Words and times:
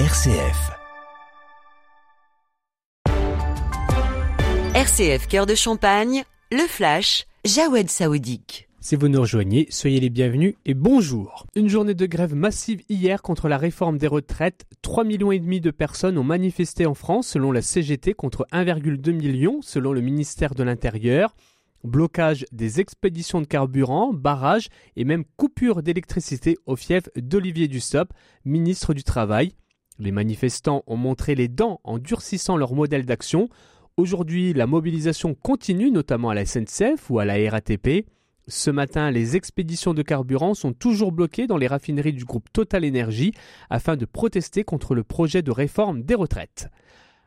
RCF. 0.00 0.72
RCF 4.74 5.28
Cœur 5.28 5.46
de 5.46 5.54
Champagne, 5.54 6.24
le 6.50 6.66
flash, 6.66 7.26
Jawed 7.44 7.88
Saoudique. 7.88 8.68
Si 8.80 8.96
vous 8.96 9.06
nous 9.06 9.20
rejoignez, 9.20 9.68
soyez 9.70 10.00
les 10.00 10.10
bienvenus 10.10 10.56
et 10.66 10.74
bonjour. 10.74 11.46
Une 11.54 11.68
journée 11.68 11.94
de 11.94 12.06
grève 12.06 12.34
massive 12.34 12.82
hier 12.88 13.22
contre 13.22 13.46
la 13.46 13.56
réforme 13.56 13.96
des 13.96 14.08
retraites. 14.08 14.64
3 14.82 15.04
millions 15.04 15.30
et 15.30 15.38
demi 15.38 15.60
de 15.60 15.70
personnes 15.70 16.18
ont 16.18 16.24
manifesté 16.24 16.86
en 16.86 16.94
France 16.94 17.28
selon 17.28 17.52
la 17.52 17.62
CGT 17.62 18.14
contre 18.14 18.48
1,2 18.50 19.12
million 19.12 19.62
selon 19.62 19.92
le 19.92 20.00
ministère 20.00 20.56
de 20.56 20.64
l'Intérieur. 20.64 21.36
Blocage 21.84 22.46
des 22.50 22.80
expéditions 22.80 23.40
de 23.40 23.46
carburant, 23.46 24.12
barrages 24.12 24.70
et 24.96 25.04
même 25.04 25.24
coupure 25.36 25.84
d'électricité 25.84 26.56
au 26.66 26.74
fief 26.74 27.04
d'Olivier 27.14 27.68
Dussopt, 27.68 28.10
ministre 28.44 28.92
du 28.92 29.04
Travail. 29.04 29.52
Les 29.98 30.10
manifestants 30.10 30.82
ont 30.86 30.96
montré 30.96 31.34
les 31.34 31.48
dents 31.48 31.80
en 31.84 31.98
durcissant 31.98 32.56
leur 32.56 32.74
modèle 32.74 33.06
d'action. 33.06 33.48
Aujourd'hui, 33.96 34.52
la 34.52 34.66
mobilisation 34.66 35.34
continue, 35.34 35.90
notamment 35.90 36.30
à 36.30 36.34
la 36.34 36.44
SNCF 36.44 37.10
ou 37.10 37.20
à 37.20 37.24
la 37.24 37.34
RATP. 37.50 38.06
Ce 38.48 38.70
matin, 38.70 39.10
les 39.10 39.36
expéditions 39.36 39.94
de 39.94 40.02
carburant 40.02 40.54
sont 40.54 40.72
toujours 40.72 41.12
bloquées 41.12 41.46
dans 41.46 41.56
les 41.56 41.68
raffineries 41.68 42.12
du 42.12 42.24
groupe 42.24 42.52
Total 42.52 42.84
Energy 42.84 43.32
afin 43.70 43.96
de 43.96 44.04
protester 44.04 44.64
contre 44.64 44.94
le 44.94 45.04
projet 45.04 45.42
de 45.42 45.50
réforme 45.50 46.02
des 46.02 46.14
retraites. 46.14 46.68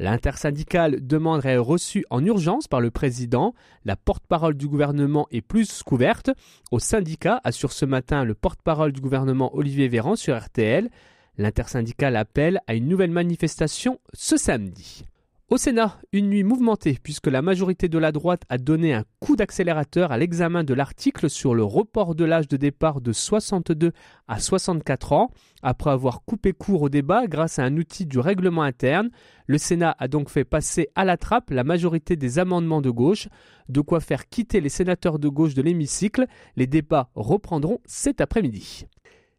L'intersyndicale 0.00 1.06
demanderait 1.06 1.56
reçue 1.56 2.04
en 2.10 2.24
urgence 2.24 2.68
par 2.68 2.80
le 2.80 2.90
président. 2.90 3.54
La 3.84 3.96
porte-parole 3.96 4.54
du 4.54 4.68
gouvernement 4.68 5.26
est 5.30 5.40
plus 5.40 5.82
couverte. 5.82 6.30
Au 6.70 6.78
syndicat, 6.78 7.40
assure 7.42 7.72
ce 7.72 7.84
matin 7.84 8.24
le 8.24 8.34
porte-parole 8.34 8.92
du 8.92 9.00
gouvernement 9.00 9.54
Olivier 9.56 9.88
Véran 9.88 10.14
sur 10.14 10.36
RTL. 10.38 10.90
L'intersyndicale 11.38 12.16
appelle 12.16 12.60
à 12.66 12.74
une 12.74 12.88
nouvelle 12.88 13.12
manifestation 13.12 14.00
ce 14.12 14.36
samedi. 14.36 15.04
Au 15.50 15.56
Sénat, 15.56 15.96
une 16.12 16.28
nuit 16.28 16.42
mouvementée 16.42 16.98
puisque 17.02 17.28
la 17.28 17.40
majorité 17.40 17.88
de 17.88 17.96
la 17.96 18.12
droite 18.12 18.42
a 18.50 18.58
donné 18.58 18.92
un 18.92 19.04
coup 19.18 19.34
d'accélérateur 19.34 20.12
à 20.12 20.18
l'examen 20.18 20.62
de 20.62 20.74
l'article 20.74 21.30
sur 21.30 21.54
le 21.54 21.64
report 21.64 22.14
de 22.14 22.26
l'âge 22.26 22.48
de 22.48 22.58
départ 22.58 23.00
de 23.00 23.12
62 23.12 23.92
à 24.26 24.40
64 24.40 25.12
ans. 25.12 25.30
Après 25.62 25.88
avoir 25.88 26.22
coupé 26.24 26.52
court 26.52 26.82
au 26.82 26.88
débat 26.90 27.26
grâce 27.26 27.58
à 27.58 27.62
un 27.62 27.78
outil 27.78 28.04
du 28.04 28.18
règlement 28.18 28.62
interne, 28.62 29.08
le 29.46 29.56
Sénat 29.56 29.96
a 29.98 30.06
donc 30.06 30.28
fait 30.28 30.44
passer 30.44 30.88
à 30.94 31.06
la 31.06 31.16
trappe 31.16 31.48
la 31.48 31.64
majorité 31.64 32.16
des 32.16 32.38
amendements 32.38 32.82
de 32.82 32.90
gauche, 32.90 33.28
de 33.70 33.80
quoi 33.80 34.00
faire 34.00 34.28
quitter 34.28 34.60
les 34.60 34.68
sénateurs 34.68 35.18
de 35.18 35.28
gauche 35.28 35.54
de 35.54 35.62
l'hémicycle. 35.62 36.26
Les 36.56 36.66
débats 36.66 37.08
reprendront 37.14 37.80
cet 37.86 38.20
après-midi. 38.20 38.84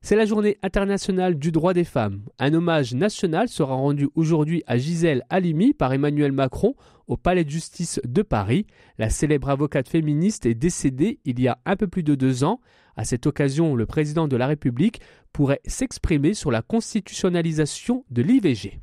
C'est 0.00 0.16
la 0.16 0.26
journée 0.26 0.58
internationale 0.62 1.38
du 1.38 1.50
droit 1.50 1.74
des 1.74 1.84
femmes. 1.84 2.22
Un 2.38 2.54
hommage 2.54 2.94
national 2.94 3.48
sera 3.48 3.74
rendu 3.74 4.08
aujourd'hui 4.14 4.62
à 4.66 4.78
Gisèle 4.78 5.24
Halimi 5.28 5.74
par 5.74 5.92
Emmanuel 5.92 6.32
Macron 6.32 6.74
au 7.08 7.16
Palais 7.16 7.44
de 7.44 7.50
justice 7.50 8.00
de 8.04 8.22
Paris. 8.22 8.66
La 8.98 9.10
célèbre 9.10 9.50
avocate 9.50 9.88
féministe 9.88 10.46
est 10.46 10.54
décédée 10.54 11.18
il 11.24 11.40
y 11.40 11.48
a 11.48 11.58
un 11.66 11.76
peu 11.76 11.88
plus 11.88 12.04
de 12.04 12.14
deux 12.14 12.44
ans. 12.44 12.60
À 12.96 13.04
cette 13.04 13.26
occasion, 13.26 13.74
le 13.74 13.86
président 13.86 14.28
de 14.28 14.36
la 14.36 14.46
République 14.46 15.00
pourrait 15.32 15.60
s'exprimer 15.66 16.32
sur 16.32 16.50
la 16.50 16.62
constitutionnalisation 16.62 18.04
de 18.10 18.22
l'IVG. 18.22 18.80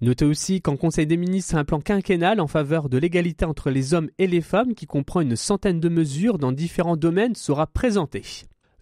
Notez 0.00 0.24
aussi 0.24 0.60
qu'en 0.60 0.76
Conseil 0.76 1.06
des 1.06 1.16
ministres, 1.16 1.54
un 1.54 1.64
plan 1.64 1.80
quinquennal 1.80 2.40
en 2.40 2.48
faveur 2.48 2.88
de 2.88 2.98
l'égalité 2.98 3.44
entre 3.44 3.70
les 3.70 3.94
hommes 3.94 4.10
et 4.18 4.26
les 4.26 4.40
femmes 4.40 4.74
qui 4.74 4.86
comprend 4.86 5.20
une 5.20 5.36
centaine 5.36 5.78
de 5.78 5.88
mesures 5.88 6.38
dans 6.38 6.52
différents 6.52 6.96
domaines 6.96 7.36
sera 7.36 7.68
présenté. 7.68 8.22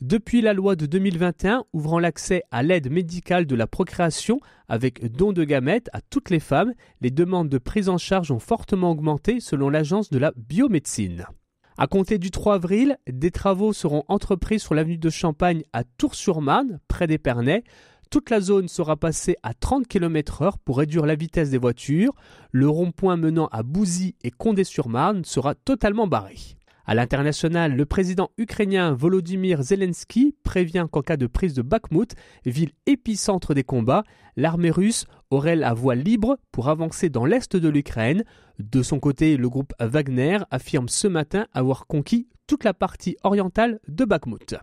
Depuis 0.01 0.41
la 0.41 0.55
loi 0.55 0.77
de 0.77 0.87
2021 0.87 1.65
ouvrant 1.75 1.99
l'accès 1.99 2.43
à 2.51 2.63
l'aide 2.63 2.91
médicale 2.91 3.45
de 3.45 3.55
la 3.55 3.67
procréation 3.67 4.41
avec 4.67 5.13
don 5.13 5.35
de 5.35 5.45
gamètes 5.45 5.91
à 5.93 6.01
toutes 6.01 6.31
les 6.31 6.41
femmes, 6.41 6.73
les 7.03 7.11
demandes 7.11 7.51
de 7.51 7.59
prise 7.59 7.91
en 7.91 7.99
charge 7.99 8.31
ont 8.31 8.39
fortement 8.39 8.93
augmenté 8.93 9.41
selon 9.41 9.69
l'agence 9.69 10.09
de 10.09 10.19
la 10.19 10.33
biomédecine. 10.37 11.27
À 11.77 11.87
compter 11.87 12.17
du 12.17 12.31
3 12.31 12.55
avril, 12.55 12.97
des 13.13 13.31
travaux 13.31 13.75
seront 13.75 14.05
entrepris 14.09 14.59
sur 14.59 14.73
l'avenue 14.73 14.97
de 14.97 15.11
Champagne 15.11 15.65
à 15.75 15.85
Tours-sur-Marne, 15.85 16.81
près 16.89 17.07
d'Épernay. 17.07 17.63
Toute 18.09 18.31
la 18.31 18.41
zone 18.41 18.69
sera 18.69 18.97
passée 18.97 19.37
à 19.43 19.53
30 19.53 19.87
km/h 19.87 20.55
pour 20.65 20.79
réduire 20.79 21.05
la 21.05 21.15
vitesse 21.15 21.51
des 21.51 21.59
voitures. 21.59 22.15
Le 22.53 22.71
rond-point 22.71 23.19
menant 23.19 23.49
à 23.53 23.63
Bouzy 23.63 24.15
et 24.25 24.31
Condé-sur-Marne 24.31 25.27
sera 25.27 25.55
totalement 25.55 26.07
barré. 26.07 26.39
À 26.87 26.95
l'international, 26.95 27.77
le 27.77 27.87
président 27.87 28.31
ukrainien 28.39 28.93
Volodymyr 28.93 29.63
Zelensky 29.63 30.35
prévient 30.43 30.87
qu'en 30.91 31.03
cas 31.03 31.17
de 31.17 31.27
prise 31.27 31.55
de 31.55 31.63
Bakhmut, 31.63 32.15
ville 32.45 32.73
épicentre 32.87 33.55
des 33.55 33.65
combats, 33.65 34.05
l'armée 34.37 34.71
russe 34.71 35.07
aurait 35.31 35.57
la 35.57 35.75
voie 35.75 35.95
libre 35.95 36.39
pour 36.53 36.69
avancer 36.69 37.09
dans 37.09 37.25
l'est 37.25 37.57
de 37.57 37.69
l'Ukraine. 37.69 38.25
De 38.59 38.83
son 38.83 38.99
côté, 38.99 39.37
le 39.37 39.49
groupe 39.49 39.73
Wagner 39.81 40.39
affirme 40.51 40.89
ce 40.89 41.09
matin 41.09 41.47
avoir 41.53 41.87
conquis 41.87 42.29
toute 42.47 42.65
la 42.65 42.75
partie 42.75 43.17
orientale 43.23 43.79
de 43.87 44.05
Bakhmut. 44.05 44.57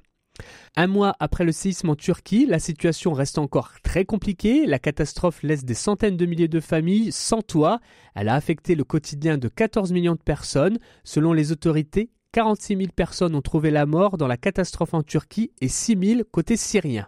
Un 0.76 0.88
mois 0.88 1.16
après 1.20 1.44
le 1.44 1.52
séisme 1.52 1.90
en 1.90 1.96
Turquie, 1.96 2.46
la 2.46 2.60
situation 2.60 3.14
reste 3.14 3.38
encore 3.38 3.72
très 3.84 4.06
compliquée. 4.06 4.66
La 4.66 4.80
catastrophe 4.80 5.42
laisse 5.44 5.66
des 5.66 5.74
centaines 5.74 6.18
de 6.18 6.26
milliers 6.26 6.48
de 6.48 6.60
familles 6.60 7.12
sans 7.12 7.42
toit. 7.42 7.80
Elle 8.16 8.30
a 8.30 8.36
affecté 8.36 8.76
le 8.76 8.84
quotidien 8.84 9.38
de 9.38 9.48
14 9.48 9.92
millions 9.92 10.16
de 10.16 10.22
personnes. 10.24 10.78
Selon 11.04 11.34
les 11.34 11.52
autorités, 11.52 12.12
46 12.34 12.78
000 12.78 12.90
personnes 12.96 13.36
ont 13.36 13.42
trouvé 13.42 13.72
la 13.72 13.86
mort 13.86 14.18
dans 14.18 14.28
la 14.28 14.38
catastrophe 14.38 14.94
en 14.94 15.04
Turquie 15.04 15.52
et 15.62 15.68
6 15.68 15.98
000 16.00 16.22
côté 16.32 16.56
syrien. 16.58 17.08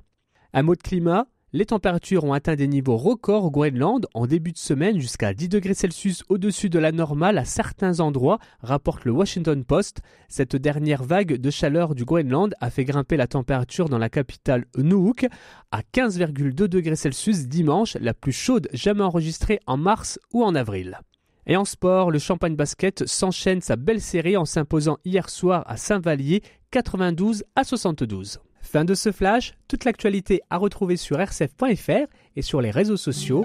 Un 0.53 0.63
mot 0.63 0.75
de 0.75 0.81
climat, 0.81 1.27
les 1.51 1.65
températures 1.65 2.23
ont 2.23 2.33
atteint 2.33 2.55
des 2.55 2.67
niveaux 2.67 2.97
records 2.97 3.45
au 3.45 3.51
Groenland 3.51 4.05
en 4.13 4.27
début 4.27 4.51
de 4.51 4.57
semaine 4.57 4.99
jusqu'à 4.99 5.33
10 5.33 5.49
degrés 5.49 5.73
Celsius 5.73 6.23
au-dessus 6.29 6.69
de 6.69 6.79
la 6.79 6.91
normale 6.91 7.37
à 7.37 7.45
certains 7.45 7.99
endroits, 7.99 8.39
rapporte 8.61 9.05
le 9.05 9.11
Washington 9.11 9.63
Post. 9.63 10.01
Cette 10.27 10.55
dernière 10.55 11.03
vague 11.03 11.37
de 11.37 11.49
chaleur 11.49 11.95
du 11.95 12.05
Groenland 12.05 12.53
a 12.59 12.69
fait 12.69 12.85
grimper 12.85 13.17
la 13.17 13.27
température 13.27 13.89
dans 13.89 13.97
la 13.97 14.09
capitale 14.09 14.65
Nuuk 14.77 15.27
à 15.71 15.81
15,2 15.93 16.51
degrés 16.67 16.95
Celsius 16.95 17.47
dimanche, 17.47 17.97
la 17.99 18.13
plus 18.13 18.31
chaude 18.31 18.67
jamais 18.73 19.03
enregistrée 19.03 19.59
en 19.65 19.77
mars 19.77 20.19
ou 20.33 20.43
en 20.43 20.55
avril. 20.55 20.99
Et 21.47 21.57
en 21.57 21.65
sport, 21.65 22.11
le 22.11 22.19
Champagne 22.19 22.55
Basket 22.55 23.07
s'enchaîne 23.07 23.61
sa 23.61 23.75
belle 23.75 24.01
série 24.01 24.37
en 24.37 24.45
s'imposant 24.45 24.97
hier 25.03 25.29
soir 25.29 25.63
à 25.65 25.77
Saint-Vallier 25.77 26.43
92 26.69 27.43
à 27.55 27.63
72. 27.63 28.39
Fin 28.71 28.85
de 28.85 28.93
ce 28.93 29.11
flash, 29.11 29.55
toute 29.67 29.83
l'actualité 29.83 30.41
à 30.51 30.57
retrouver 30.57 30.95
sur 30.95 31.17
rcf.fr 31.17 32.05
et 32.35 32.41
sur 32.43 32.61
les 32.61 32.69
réseaux 32.69 32.97
sociaux. 32.97 33.43